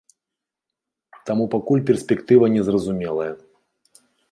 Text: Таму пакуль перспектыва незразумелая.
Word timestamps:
Таму 1.31 1.45
пакуль 1.57 1.85
перспектыва 1.91 2.45
незразумелая. 2.55 3.31